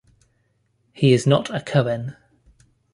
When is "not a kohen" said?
1.27-2.15